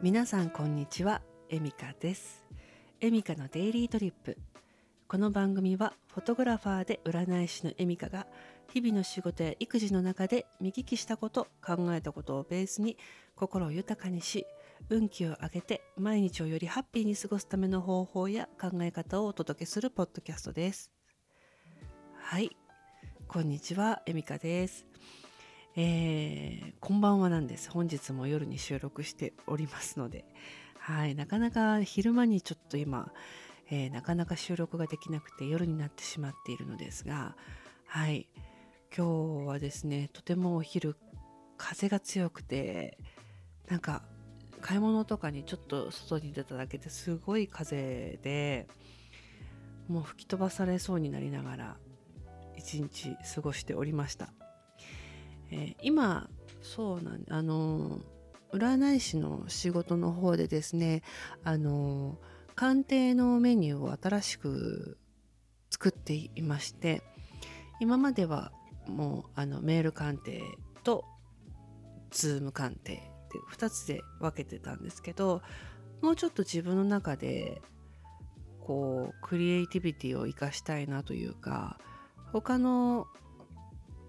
[0.00, 2.46] 皆さんこんにちはエミカです。
[3.00, 4.38] エミカのデイリートリップ。
[5.08, 8.28] この番組はフォトグラファーで占い師のエミカが
[8.72, 12.96] 日々の仕事や育児の中で見聞きしたこと考えたことをベースに
[13.34, 14.46] 心を豊かにし
[14.88, 20.92] 運気を上げて毎日をよりハッピーに過ごすための方法や考え方をお届けするポッドキャストです。
[22.14, 22.56] はい。
[23.26, 24.86] こんにちはエミカです。
[25.80, 27.70] えー、こんばんはなんです。
[27.70, 30.24] 本日も夜に収録しておりますので、
[30.76, 33.12] はい、なかなか昼間にちょっと今、
[33.70, 37.36] えー、なかなか収録ができなくて夜になってしまっているのですが、
[37.86, 38.26] はい、
[38.92, 40.96] 今日はですね、とてもお昼、
[41.56, 42.98] 風が強くて、
[43.68, 44.02] なんか、
[44.60, 48.66] 買い物とかにちょっと外に出ただけですごい風で、
[49.86, 51.76] もう吹き飛ばされそうになりながら、
[52.56, 54.32] 一日過ごしておりました。
[55.50, 56.28] えー、今
[56.62, 58.00] そうなんあの
[58.52, 61.02] 占い師の仕事の方でですね
[61.44, 62.18] あの
[62.54, 64.98] 鑑定のメニューを新しく
[65.70, 67.02] 作っていまして
[67.80, 68.52] 今までは
[68.88, 70.42] もうあのメール鑑定
[70.82, 71.04] と
[72.10, 75.42] ズーム鑑定って2つで分けてたんですけど
[76.00, 77.60] もうちょっと自分の中で
[78.60, 81.78] こうクリエイティビティを生かしたいなというか
[82.32, 83.06] 他の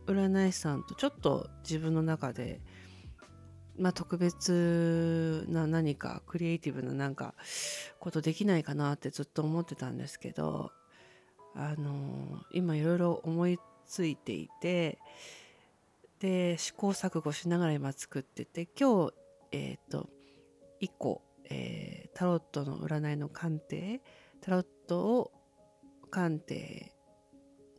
[0.10, 2.62] 占い師さんとちょっと自分の中で、
[3.78, 7.36] まあ、特別な何かクリエイティブななんか
[8.00, 10.72] ことできないかなってずっと思ってたんですけど
[11.56, 15.00] あの今いろいろ思いついていて
[16.20, 19.14] で試行錯誤しながら今作ってて今日
[19.52, 20.10] えっ、ー、と
[20.82, 24.02] 1個、えー、タロットの占いの鑑定
[24.42, 25.32] タロットを
[26.12, 26.94] 鑑定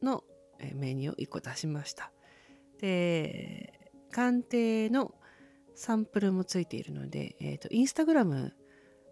[0.02, 0.24] の
[0.74, 2.12] メニューを1個出しました。
[2.80, 5.14] で、鑑定の
[5.74, 8.54] サンプルもついているので、えっ、ー、と、インスタグラム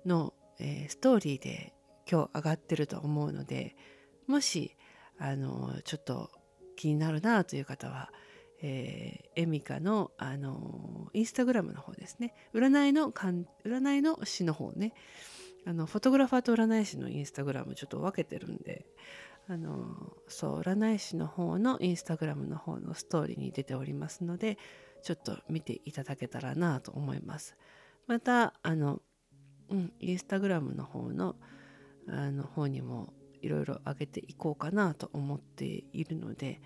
[0.05, 1.75] の、えー、ストーリーで
[2.11, 3.77] 今日上がってると思うので、
[4.27, 4.77] もし、
[5.19, 6.31] あの、ちょっと
[6.77, 8.11] 気になるなという方は、
[8.61, 12.35] えー、エミカの、あの、インスタグラムの方ですね。
[12.55, 14.95] 占いの、占いの詩の方ね。
[15.67, 18.87] あの、フォトグラファーと占い師のインスタグラムちょっと分けてるんで、
[19.51, 24.59] あのそう占い師の方のインスタグラムの方のストーリーに出ておりますので
[25.03, 27.57] ちょっと見ていただけたらなと思います。
[28.07, 29.01] またあの、
[29.71, 31.37] うん、インスタグラムの方の
[32.09, 36.61] あの方にもいろいろ上げていこうかなと思っているので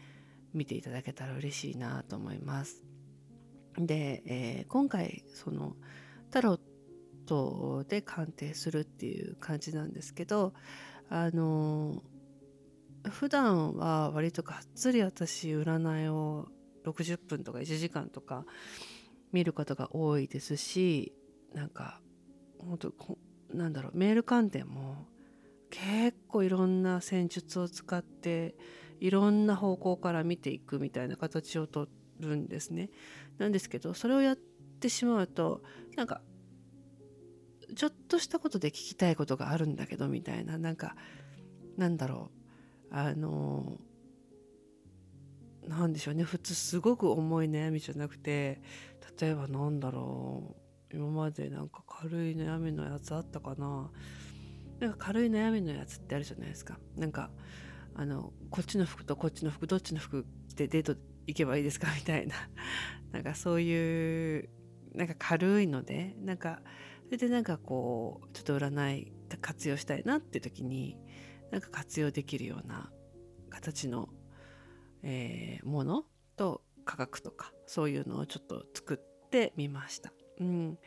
[0.54, 2.82] 見ていただけたら嬉しいなと思います。
[3.76, 5.76] で、えー、今回その
[6.30, 6.60] タロッ
[7.26, 10.52] トで鑑定するっていう感じなんですけど
[11.08, 12.02] あの
[13.10, 16.48] 普段は割とがっつり私占いを
[16.84, 18.44] 60分とか1時間とか
[19.32, 21.12] 見ることが多いですし
[21.54, 22.00] なんか
[22.58, 22.92] 本当
[23.52, 25.06] なんだろうメール鑑定も
[25.70, 28.54] 結構いろんな戦術を使って
[29.00, 31.88] いろんな方向から見ていくみたいな形をと
[32.20, 32.90] るんですね。
[33.38, 35.62] なんですけどそれをやってしまうと
[35.96, 36.20] なんか
[37.74, 40.94] ちょっとしたことで聞きたいことがあるんだけどみたいななんか
[41.76, 42.41] なんだろう
[42.94, 43.78] あの
[45.66, 46.24] なんでしょうね。
[46.24, 48.60] 普通すごく重い悩みじゃなくて
[49.20, 50.62] 例えばなんだろう。
[50.94, 53.90] 今までなんか軽い悩みのやつあったかな。
[54.78, 56.78] なんか軽い悩みのやつってあるじゃないですか。
[56.96, 57.30] なんか
[57.94, 60.94] あのこっちの服とこっちの服どっちの服着てデート
[61.26, 61.88] 行けばいいですか？
[61.96, 62.34] みたいな。
[63.10, 64.50] なんかそういう
[64.94, 66.60] なんか軽いのでなんか
[67.06, 70.98] それでなんかこうちょっと占い活用したいなって時に
[71.52, 72.90] なんか活用できるような
[73.50, 74.08] 形の、
[75.02, 76.04] えー、もの
[76.36, 80.12] と価格とかそういうのをちょっと作ってみました。
[80.40, 80.78] うん、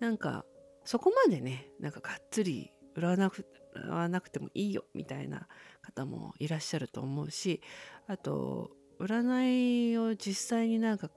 [0.00, 0.44] なんか
[0.84, 3.46] そこまでねなんかがっつり占わなく
[3.76, 5.46] 占わなくてもいいよみたいな
[5.82, 7.62] 方もいらっしゃると思うし
[8.08, 11.10] あと占いを実際になんか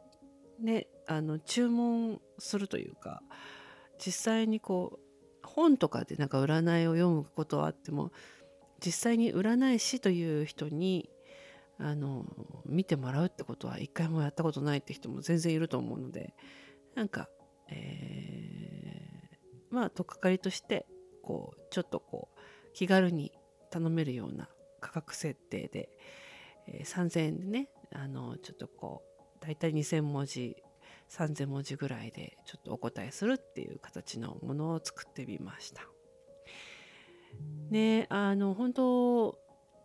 [0.59, 3.24] ねあの注文するというか
[3.98, 8.12] 実際にこう本とかでなんか占いを読むことはあっても
[8.83, 11.10] 実際に占い師という人に
[11.78, 12.25] あの
[12.66, 16.33] 見てもらうってことは一回もやったことないって人も全然いると思うので
[16.95, 17.30] なんか、
[17.69, 20.86] えー、まあ取っかかりとして
[21.24, 22.39] こうちょっとこう
[22.74, 23.31] 気軽に
[23.69, 24.50] 頼めるような
[24.80, 25.89] 価格設定で、
[26.68, 30.56] えー、3000円でねあのちょっとこう大体2000文字
[31.10, 35.90] 3000文字ぐらいでちょっとお答えするっていう形のものを作ってみました。
[37.69, 39.38] ねあの本当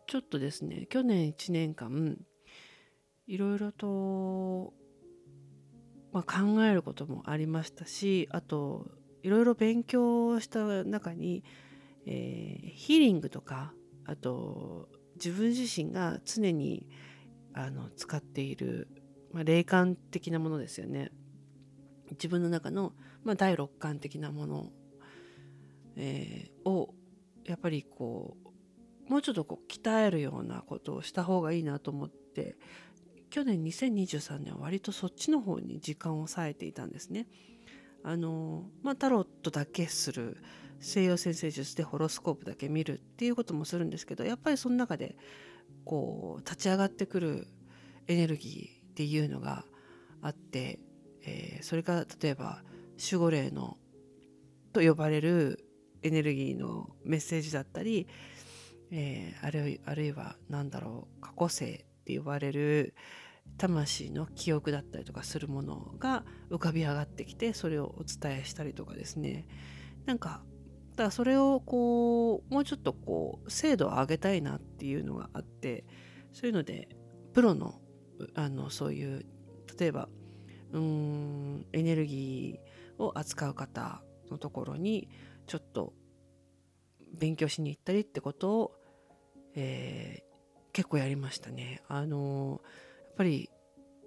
[0.07, 2.19] ちょっとですね去年1年間
[3.27, 4.73] いろいろと、
[6.13, 8.87] まあ、考えることもありましたしあと
[9.23, 11.43] いろいろ勉強した中に、
[12.07, 13.73] えー、ヒーリングとか
[14.05, 16.87] あと自分自身が常に
[17.55, 18.89] あの使っている、
[19.33, 21.11] まあ、霊感的なものですよね。
[22.13, 22.93] 自分の中の、
[23.25, 24.71] まあ、第六感的なもの、
[25.97, 26.95] えー、を
[27.47, 28.37] やっぱりこ
[29.09, 32.57] うもうちょっとこう鍛えるようなことをした方がいいなと思って
[33.31, 37.27] 去年2023年は割とそっちの方に時間を割いていたんですね。
[38.03, 40.37] あのまあ、タロットだけする
[40.79, 45.17] 西洋先生術でホロスコープだけ見るっていうこともするんですけどやっぱりその中で
[45.85, 47.49] こう立ち上がってくる
[48.07, 49.65] エネルギーっていうのが
[50.23, 50.79] あって、
[51.25, 52.63] えー、それが例えば
[52.97, 53.77] 守護霊の
[54.73, 55.66] と呼ばれる
[56.07, 58.07] エネルギーのメッセージだったり、
[58.91, 62.95] えー、あるあるいは何だろう過去性って呼ばれる
[63.59, 69.47] 魂の記憶だったりとかするものが浮かび上がってきてそれをお伝えしたりとかですね。
[70.05, 70.43] なんか
[70.93, 75.85] だからそれをこうもうちょっとこう精度を上げたいなっていうのがあって
[76.33, 76.89] そういうので
[77.35, 77.75] プロの
[78.35, 79.27] あのそういう
[79.79, 80.09] 例えば
[80.73, 85.09] うんエネルギーを扱う方のところに
[85.47, 85.93] ちょっと
[87.19, 88.73] 勉強しに行ったりってことを、
[89.55, 91.83] えー、結構やりましたね。
[91.89, 93.51] あのやっぱり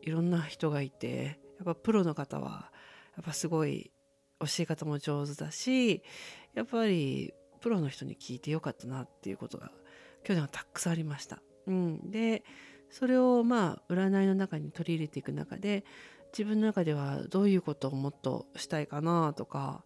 [0.01, 2.71] いろんな人がいてやっぱプロの方は
[3.15, 3.91] やっぱすごい
[4.39, 6.03] 教え方も上手だし
[6.53, 9.71] やっぱりプロの人に聞いてよかったなっていうことが
[10.23, 11.41] 去年はたくさんありました。
[11.67, 12.43] うん、で
[12.89, 15.83] それをまあ占いの中に取り入れていく中で
[16.31, 19.83] 自分の中ではどういうことをもっとしたいかなとか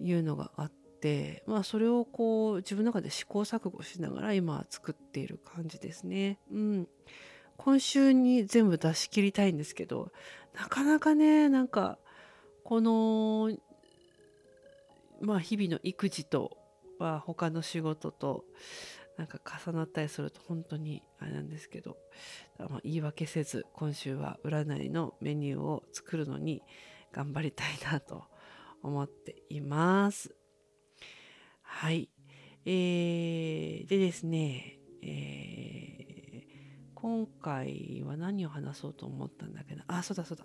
[0.00, 6.38] いうのがあって、まあ、それをこう自分の中で試行錯誤しながら今作っている感じですね。
[6.50, 6.88] うん、
[7.56, 10.10] 今週に全部出し切りたいんですけど
[10.54, 11.98] なかなかねなんか
[12.64, 13.50] この
[15.20, 16.56] まあ日々の育児と
[16.98, 18.44] は他の仕事と
[19.16, 21.96] なんか重なったりすると本当にあれなんですけど、
[22.58, 26.62] まあ、言い訳せず今週は占いのメニューを作るのに
[27.12, 28.24] 頑張りたいなと
[28.82, 30.34] 思っています。
[31.62, 32.10] はい。
[32.64, 40.44] えー、でですね、えー、今回は何を話そうと思ったんだけど、あ、そうだそうだ。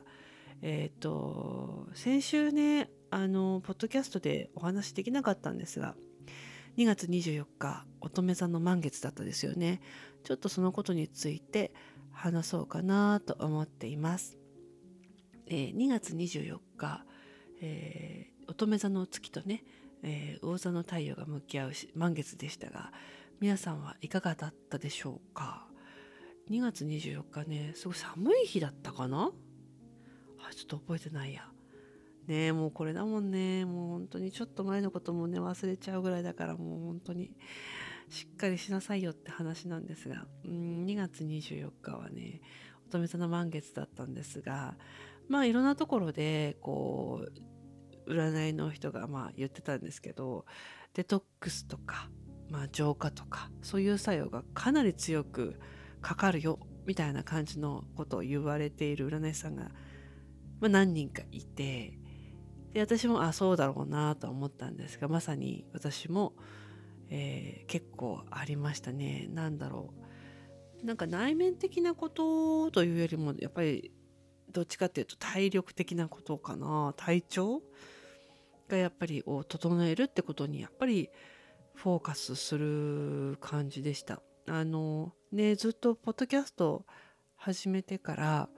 [0.61, 5.95] えっ、ー、と、先週ね、あの、ポッドキャストでお話できなかったんですが、
[6.77, 9.81] 2月24日、乙女座の満月だったですよね。
[10.23, 11.73] ちょっとそのことについて
[12.11, 14.37] 話そうかなと思っています。
[15.47, 17.05] えー、2月24日、
[17.65, 19.63] えー、乙女座の月とね、
[20.03, 22.91] えー、魚座の太陽が向き合う満月でしたが
[23.39, 25.65] 皆さんはいかがだったでしょうか
[26.49, 29.31] ？2月24日ねすごい寒い日だったかな？
[30.45, 31.47] あちょっと覚えてないや。
[32.27, 33.65] ねえもうこれだもんね。
[33.65, 37.31] もう本当にちょっと前のこともね忘れちゃうぐらいだからもう本当に。
[38.09, 42.41] しっかりしなさいよって話なんですがうん2月24日はね
[42.87, 44.75] 乙女座の満月だったんですが
[45.27, 47.31] まあいろんなところでこう
[48.07, 50.45] 占いの人がまあ言ってたんですけど
[50.93, 52.09] デトックスとか、
[52.49, 55.59] まあ、浄化とかそういう作用がかなり強く
[56.01, 59.71] かかるよみたいな感じのことを言われている占い師さんが、
[60.59, 61.97] まあ、何人かいて
[62.73, 66.33] で私もあそうだろうなと思ったんですがまさに私も、
[67.09, 69.27] えー、結構ありましたね。
[69.29, 69.93] 何だろ
[70.81, 70.85] う。
[70.85, 73.93] なんか内面的なことというよりもやっぱり
[74.51, 76.93] どっちかっていうと体力的なことかな。
[76.97, 77.61] 体調
[78.67, 81.09] がやっぱりを整えるってことにやっぱり
[81.73, 84.21] フォーカスする感じでした。
[84.47, 86.85] あのねずっとポッドキャスト
[87.35, 88.49] 始めてから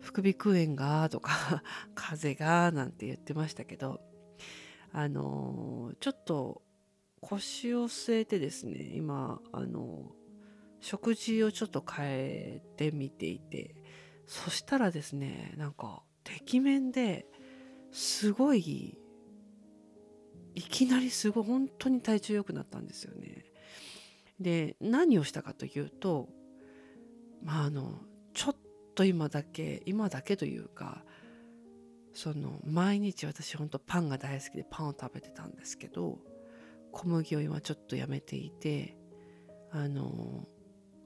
[0.00, 1.62] 副鼻腔炎がとか
[1.94, 4.00] 風邪がなんて言ってましたけど
[4.92, 6.62] あのちょっと
[7.20, 10.12] 腰を据えてですね今あの
[10.80, 13.74] 食事をちょっと変えてみていて
[14.26, 17.26] そしたらですねなんかてきめんで
[17.90, 18.97] すごい
[20.58, 23.44] いきなりすごい本当に体調良くなったんですよね。
[24.40, 26.28] で何をしたかというと
[27.42, 28.00] まああの
[28.34, 28.56] ちょっ
[28.96, 31.04] と今だけ今だけというか
[32.12, 36.18] その毎日私本当パンが大好きでパンを食べてたんですけど
[36.90, 38.96] 小麦を今ちょっとやめていて
[39.70, 40.48] あの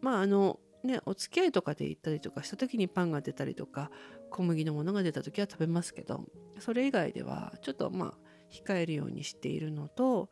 [0.01, 3.91] まああのねお付き合いとかで行ったりとかした時にパンが出たりとか
[4.31, 6.25] 小麦のものが出た時は食べますけど
[6.59, 10.29] それ以外ではちょっとまあ控えるようにしているのと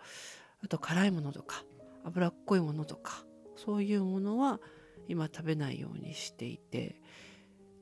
[0.62, 1.64] あと辛いものとか
[2.04, 3.24] 脂っこいものとか
[3.56, 4.60] そういうものは
[5.08, 7.00] 今食べないようにしていて。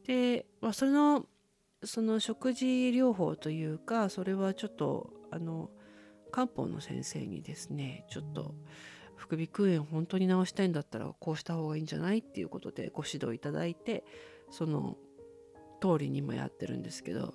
[0.06, 1.26] で、まあ、それの
[1.84, 5.70] その食事療法というかそれはちょっとあの
[6.32, 8.54] 漢方の先生にですねちょっと
[9.16, 14.04] 副鼻腔炎本当に治したいんだったらこうした方がいいんじゃないっていうことでご指導いただいて
[14.50, 14.96] その
[15.80, 17.34] 通りにもやってるんですけど、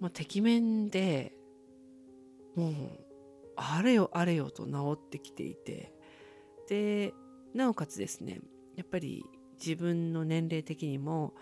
[0.00, 1.32] まあ、てきめんで
[2.54, 2.72] もう
[3.56, 5.92] あれよあれよと治ってきていて。
[6.68, 7.12] で
[7.54, 8.40] なおかつですね
[8.76, 9.24] やっぱり
[9.58, 11.34] 自分の年齢的にも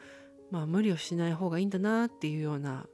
[0.50, 2.86] まあ無理をしない方がいいんだなっていうような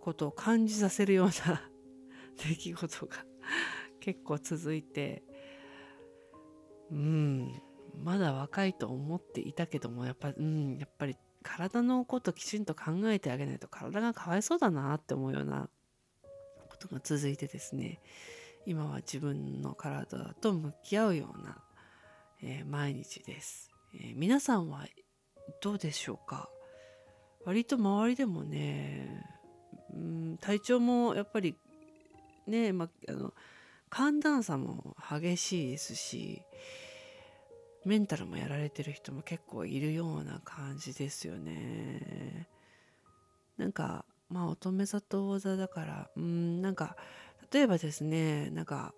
[0.00, 1.68] ことを感じさせるような
[2.48, 3.26] 出来事が
[4.00, 5.22] 結構続いて。
[6.90, 7.62] うん
[8.02, 15.70] まだ若いと思っていたけどもやっぱうんやっぱり体のこときちんと考えてあげないと体がかわいそうだなって思うような
[16.88, 18.00] ことが続いてですね
[18.66, 21.58] 今は自分の体と向き合うような、
[22.42, 24.86] えー、毎日です、えー、皆さんは
[25.60, 26.48] どうでしょうか？
[27.44, 29.22] 割と周りでもね、
[29.92, 31.56] うん、体調もやっぱり
[32.46, 33.34] ね、まあの
[33.90, 36.42] 寒暖差も激しいですし
[37.84, 42.48] メンタルもやられてる人も結構いるような感じですよね。
[43.58, 46.96] なんかまあ乙女座と王座だからうんなんか
[47.52, 48.92] 例えばですねなんか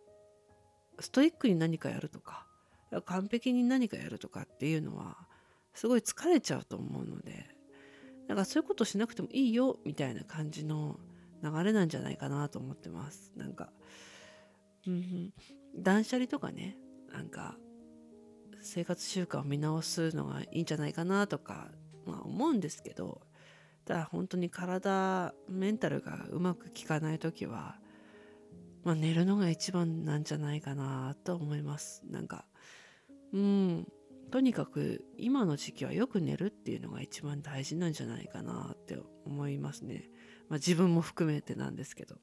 [0.99, 2.47] ストイックに何かやるとか
[3.05, 5.19] 完璧に何かやるとかっていうのは
[5.75, 7.45] すごい疲れちゃうと思うので
[8.29, 10.99] なんかそういうことしなくてもいいよみたいな感じの
[11.43, 13.33] 流れなんじゃないかなと思ってます。
[13.37, 13.69] なんか、
[14.87, 15.35] うん、
[15.77, 16.79] 断捨離とかね
[17.13, 17.57] なんか
[18.63, 21.69] 生活習慣を見直すのがいいんじゃないかなとか、
[22.07, 23.21] まあ、思うんですけど
[23.87, 27.77] だ本当に体メンタルがうまく効かない時は、
[28.85, 32.45] まあ、寝るのが一番なんじゃないかなと思いますなんか
[33.33, 33.89] うん
[34.31, 40.11] とにかく今の時期はよく寝るっていうのが一番大事なんじゃないかなって思いますね。
[40.49, 42.17] まあ、自分も含めてなんですけど。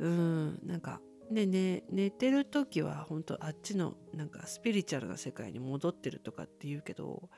[0.00, 7.28] うんなんかねね寝てる時は本当あっちのなんかスピリチュアルな世界に戻ってるとかって言うけど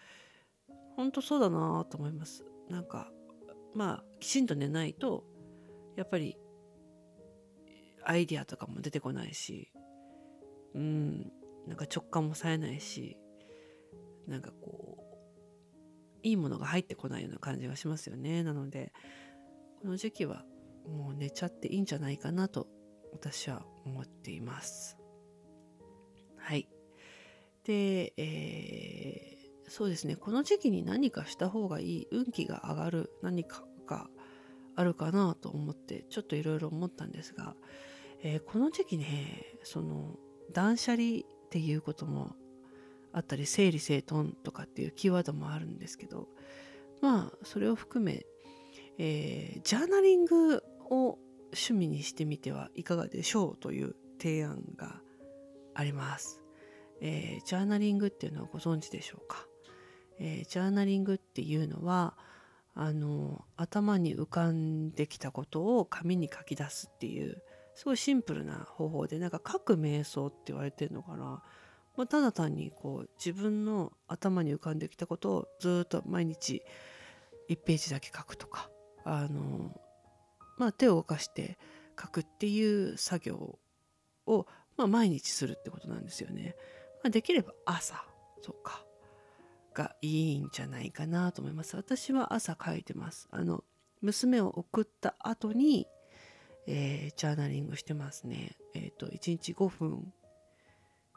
[0.96, 2.44] 本当そうだなと思います。
[2.70, 3.10] なんか
[3.76, 5.22] まあきちんと寝ないと
[5.96, 6.38] やっぱり
[8.04, 9.70] アイディアとかも出てこないし
[10.74, 11.30] うん
[11.66, 13.18] なんか直感も冴えないし
[14.26, 15.06] なんかこう
[16.22, 18.42] いいものが入ってこないような感じがしますよね。
[18.42, 18.92] なので
[19.80, 20.44] この時期は
[20.88, 22.66] もう寝ちゃっていいんじゃないかなと
[23.12, 24.96] 私は思っています。
[26.38, 26.68] はい。
[27.64, 29.35] で、えー、
[29.68, 34.08] そうですねこの時期に何かした方がいい運気が上がる何かが
[34.76, 37.54] あるかなと思ってちょっといろいろ思ったんですが、
[38.22, 40.16] えー、この時期ねその
[40.52, 42.34] 断捨離っていうことも
[43.12, 46.28] あったり整理整頓とかっていうキーワードもあるんですけど
[47.00, 48.26] まあそれを含め、
[48.98, 55.00] えー、ジャーナリングを趣味にしてみてはいかがでしょうという提案が
[55.74, 56.42] あります。
[57.00, 59.46] えー、ジャーナリングっていうのはご存知でしょうか、
[60.18, 62.14] えー、ジャーナリングっていうのは
[62.74, 67.42] あの頭に浮かんできたことを紙に書き出すっていう
[67.74, 71.42] すごいシンプルな方法でなんか書く瞑想って言われてるのかな
[71.96, 76.62] まあ、ただ単にこう自分の頭に浮かんできたことをずっと毎日
[77.48, 78.70] 1ページだけ書くとか
[79.04, 79.74] あの、
[80.58, 81.58] まあ、手を動かして
[82.00, 83.58] 書くっていう作業
[84.26, 84.46] を、
[84.76, 86.54] まあ、毎日するってことなんですよね。
[87.02, 88.04] まあ、できれば朝
[88.42, 88.84] とか
[89.76, 91.76] がいいんじゃないかなと思います。
[91.76, 93.28] 私は朝書いてます。
[93.30, 93.62] あの
[94.00, 95.86] 娘を送った後に、
[96.66, 98.56] えー、ジャーナリングしてますね。
[98.74, 100.12] えっ、ー、と1日5分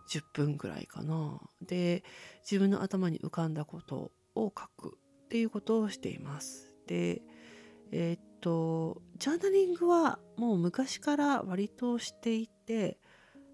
[0.10, 1.40] 10分ぐらいかな。
[1.62, 2.04] で、
[2.42, 6.74] 自分の頭に浮かんだことを書くっていうことをしています。
[6.86, 7.22] で、
[7.92, 12.98] えー、っと、ジャーナリングはもう昔から割としていて、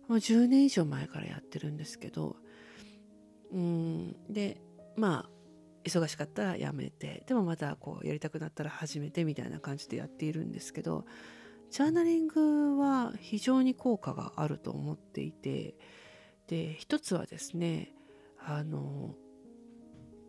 [0.08, 2.38] もう10年以上前からやってるんですけど、
[3.52, 4.62] うん、で、
[4.96, 5.30] まあ、
[5.84, 11.06] 忙しかったらやめて、でもまたこうやりたくなったら始めてみたいな感じでやっているんですけど、
[11.70, 15.76] ジャーナリングは非常に効果があると思っていて、
[16.48, 17.94] で一つはですね
[18.40, 19.16] あの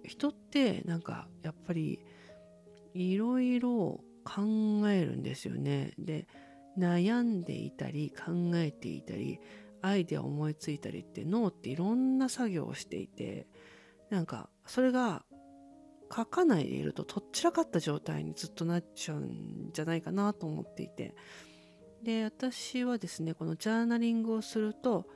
[0.04, 2.00] 人ってなんかやっぱり
[2.94, 5.92] いろいろ考えるんですよね。
[5.98, 6.26] で
[6.78, 9.40] 悩んでいたり考えていたり
[9.82, 13.46] アイデア思いついたりって脳っていろんな作業をしていて
[14.10, 15.24] なんかそれが
[16.14, 21.14] 書かないでいるととっちらかった状態にずっとなっちゃうんじゃないかなと思っていて。
[22.02, 25.06] で私はですねこのジャーナリングをすると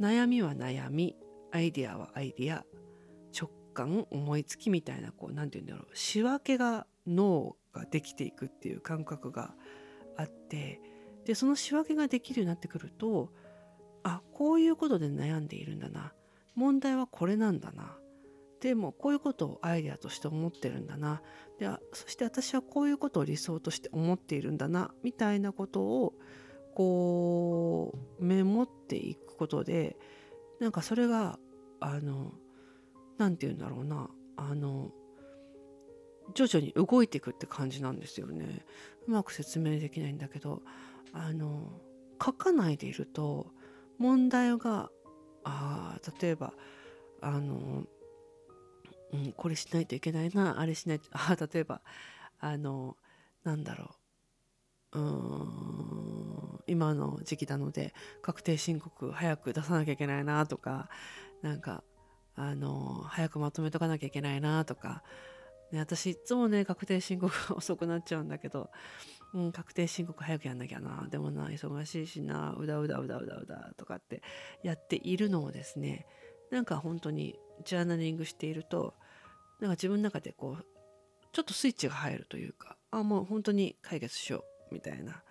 [0.00, 1.16] 悩みは悩み
[1.50, 2.64] アイディアはアイディア
[3.38, 9.54] 直感思いつきみたいなこう何て言うんだろう仕分けが脳ができていくっていう感覚が
[10.16, 10.80] あって。
[11.24, 13.32] でその仕分けができるようになってくると
[14.02, 16.12] あこういうことで悩んでいるんだな。
[16.54, 17.96] 問題はこれなんだな。
[18.64, 21.20] でもこういうことをアイデアとして思ってるんだな。
[21.58, 26.14] でそして私はこういうことを理想として思っているんだなみたいなことを
[26.74, 29.98] こうメモっていくことで
[30.60, 31.38] なんかそれが
[31.78, 32.32] あの
[33.18, 34.92] 何て言うんだろうなあの
[36.32, 38.64] 徐々に動いていくって感じなんですよね。
[39.06, 40.62] うまく説明できないんだけど
[41.12, 41.82] あの
[42.18, 43.48] 書かないでいると
[43.98, 44.90] 問題が
[45.44, 46.54] あ例えば
[47.24, 47.84] あの、
[49.14, 51.80] うん、これしないといけないなあれしないと あ例えば
[52.40, 52.96] あの
[53.44, 53.88] なんだろう。
[54.96, 57.92] うん今の時期なので
[58.22, 60.88] 確定申告早く出さなきゃいけないなとか
[61.42, 61.82] なんか
[62.36, 65.02] あの早くまとめとかなきゃいけないなとか、
[65.72, 68.70] ね、私いつもね確定申告が遅くなっちゃうんだけど、
[69.34, 71.08] うん、確定申告早くやんなきゃな。
[71.10, 74.22] でもな忙しいしなうだうだうだうだうだとかって
[74.62, 76.06] やっているのをですね
[76.50, 78.94] なんか本当にジャーナリングしていると
[79.60, 80.64] なんか自分の中でこう
[81.32, 85.22] ちょっとスイッチが入るというかあもう本当に解決しようみたいな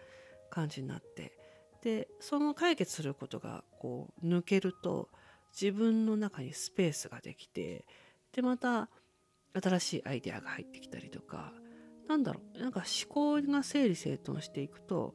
[0.50, 1.34] 感じになって
[1.82, 5.10] でその解決することがこう抜けると
[5.60, 7.86] 自分の中にスペースができて
[8.34, 8.90] でまた
[9.62, 11.54] 新しいアイデアが入ってきたりとか
[12.08, 15.14] なんだろうなんか思考が整理整頓していくと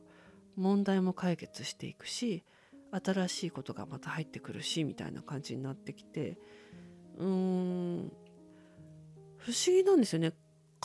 [0.57, 2.45] 問題も解決していくし
[2.91, 6.39] 新しいことがまた入ってくるしみたいな感じになってきて
[7.19, 8.13] うーん
[9.49, 10.35] 不思議なんですよね。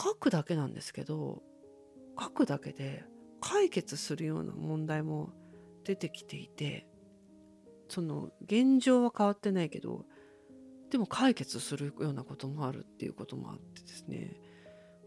[0.00, 1.42] 書くだけなんですけど
[2.18, 3.04] 書くだけで
[3.42, 5.34] 解決するような問題も
[5.84, 6.86] 出てきていて
[7.90, 10.06] その現状は変わってないけど
[10.90, 14.40] でも解決するようなこともあるっていうこともあってですね。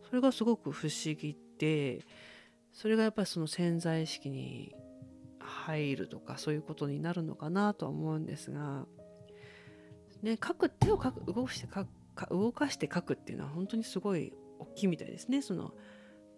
[0.07, 2.05] それがすごく不思議で
[2.73, 4.75] それがやっぱりその潜在意識に
[5.39, 8.85] 入るとかそういうことになるのかなとは思うんですが、
[10.21, 11.87] ね、書く手を書く動かして書く
[12.17, 15.71] か動かして書くっていうのは本当にすごい大きいみたいですねその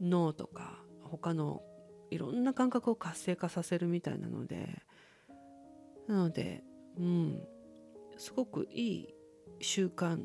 [0.02, 1.64] 脳とか他の
[2.12, 4.84] いろんな感覚を活性化させるみたいなので
[6.08, 6.64] なので
[6.98, 7.42] うん
[8.18, 9.08] すごくいい
[9.62, 10.20] 習慣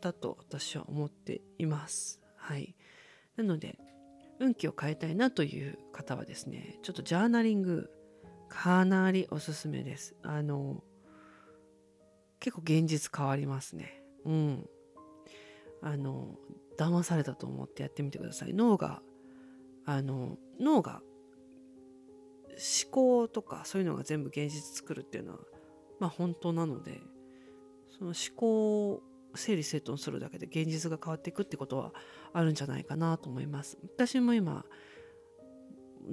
[0.00, 2.20] だと私は思っています。
[2.36, 2.74] はい、
[3.36, 3.78] なので
[4.38, 7.90] 運気を変えたいなという方はですねちょっとジャーナリング
[8.48, 10.16] かなりおすすめです。
[10.22, 10.82] あの
[12.40, 14.02] 結構現実変わりますね。
[14.24, 14.66] うん。
[15.82, 16.36] あの
[16.78, 18.54] 騙されたと思ってやってみてください。
[18.54, 19.02] 脳が
[19.84, 21.02] あの脳が
[22.50, 25.38] 思考とかそういうのが全部現実作るっていうのは
[25.98, 27.00] まあ本当なので
[27.90, 29.02] その思考を
[29.34, 31.92] 整理整頓するだけで現実が変わっていくってことは
[32.32, 33.78] あるんじゃないかなと思います。
[33.82, 34.64] 私も今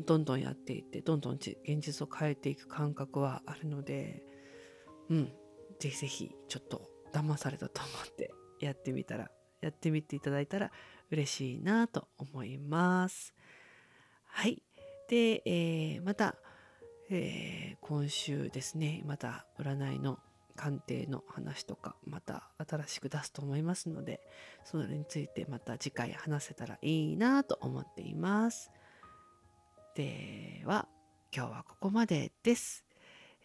[0.06, 4.23] どんどんやっていってどんどん現実を変えていく感覚はあるので
[5.10, 5.32] うん
[5.80, 10.71] ぜひぜひちょっと騙されたと思ってやってみたらやってみていただいたら
[11.11, 13.33] 嬉しいなと思います。
[14.25, 14.61] はい
[15.07, 16.35] で、えー、また、
[17.09, 20.19] えー、今週ですねまた占いの
[20.55, 24.19] 鑑定の話とかまた新しく出すと思いますので
[24.65, 28.71] それについてまた次回話せたらいいなと思っています。
[29.95, 30.87] では
[31.35, 32.83] 今日はここまでです。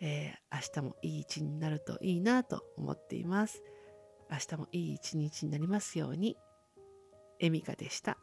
[0.01, 3.63] えー、明日もいい一日になるといいなと思っています。
[4.33, 6.39] 明日もいい一日になりますように。
[7.39, 8.17] エミカでした。